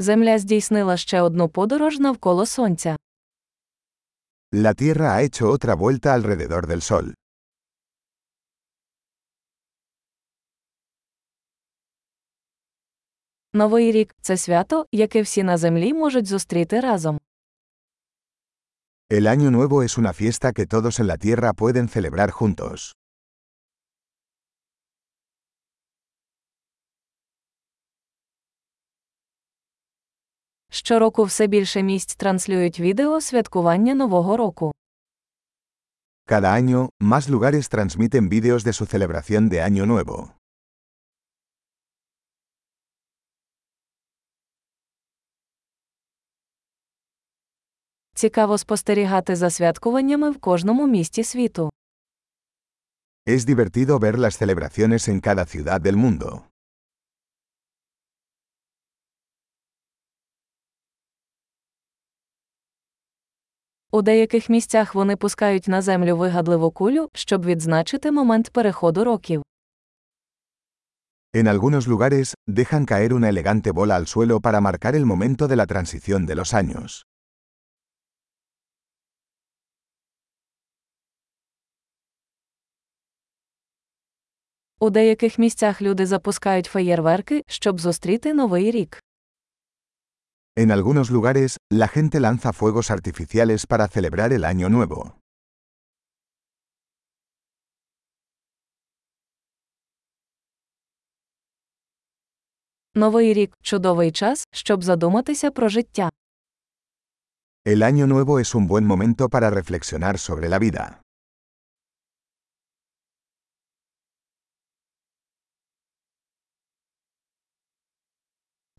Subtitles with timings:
[0.00, 2.96] Земля здійснила ще одну подорож навколо Сонця.
[4.52, 7.12] La Tierra ha hecho otra vuelta alrededor del Sol.
[13.52, 17.20] Новий рік це свято, яке всі на землі можуть зустріти разом.
[19.10, 22.97] El Año Nuevo es una fiesta que todos en la Tierra pueden celebrar juntos.
[30.78, 34.72] Щороку все більше місць транслюють відео святкування Нового року.
[36.26, 40.28] Cada año, más lugares transmiten vídeos de su celebración de Año Nuevo.
[48.14, 51.70] Цікаво спостерігати за святкуваннями в кожному місті світу.
[53.26, 56.47] Es divertido ver las celebraciones en cada ciudad del mundo.
[63.92, 69.42] У деяких місцях вони пускають на землю вигадливу кулю, щоб відзначити момент переходу років.
[71.34, 75.56] En algunos lugares, dejan caer una elegante bola al suelo para marcar el momento de
[75.56, 77.04] la transición de los años.
[84.80, 89.02] У деяких місцях люди запускають феєрверки, щоб зустріти новий рік.
[90.57, 95.17] En algunos lugares, la gente lanza fuegos artificiales para celebrar el Año Nuevo.
[102.95, 106.09] Новий рік чудовий час, щоб задуматися про життя.
[107.65, 111.01] El Año Nuevo es un buen momento para reflexionar sobre la vida.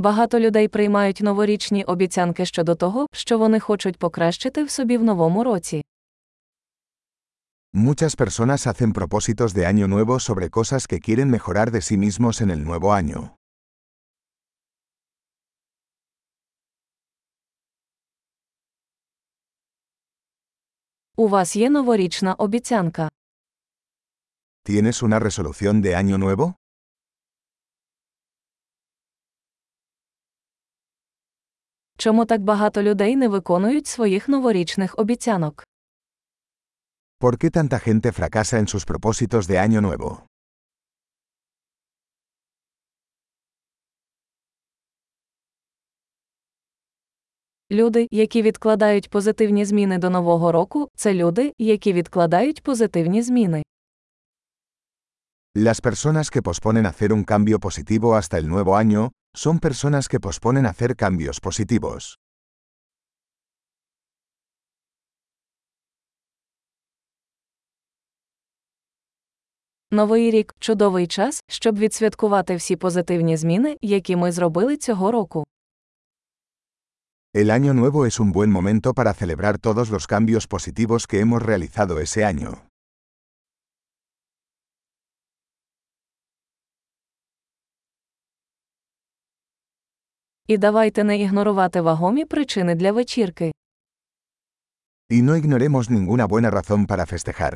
[0.00, 5.44] Багато людей приймають новорічні обіцянки щодо того, що вони хочуть покращити в собі в новому
[5.44, 5.82] році.
[7.74, 12.40] Muchas personas hacen propósitos de Año Nuevo sobre cosas que quieren mejorar de sí mismos
[12.40, 13.28] en el nuevo año.
[21.16, 23.08] У вас є новорічна обіцянка.
[24.64, 26.54] ¿Tienes una resolución de Año Nuevo?
[32.00, 35.64] Чому так багато людей не виконують своїх новорічних обіцянок?
[37.20, 40.18] ¿Por qué tanta gente fracasa en sus propósitos de Año Nuevo?
[47.70, 53.62] Люди, які відкладають позитивні зміни до нового року, це люди, які відкладають позитивні зміни.
[55.57, 60.19] Las personas que posponen hacer un cambio positivo hasta el nuevo año, son personas que
[60.19, 62.17] posponen hacer cambios positivos.
[69.91, 75.43] Новий рік чудовий час, щоб відсвяткувати всі позитивні зміни, які ми зробили цього року.
[77.35, 81.41] El año nuevo es un buen momento para celebrar todos los cambios positivos que hemos
[81.41, 82.66] realizado ese año.
[90.48, 93.52] І давайте не ігнорувати вагомі причини для вечірки.
[95.10, 97.54] Y no ignoremos ninguna buena razón para festejar.